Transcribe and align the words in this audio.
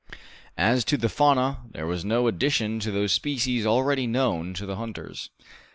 As 0.57 0.83
to 0.85 0.97
the 0.97 1.09
fauna, 1.09 1.59
there 1.69 1.85
was 1.85 2.03
no 2.03 2.27
addition 2.27 2.79
to 2.79 2.89
those 2.89 3.11
species 3.11 3.67
already 3.67 4.07
known 4.07 4.55
to 4.55 4.65
the 4.65 4.77
hunters. 4.77 5.29